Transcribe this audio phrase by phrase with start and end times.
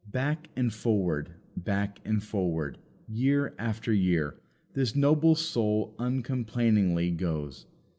[0.09, 4.35] Back and forward, back and forward, year after year,
[4.73, 7.67] this noble soul uncomplainingly goes.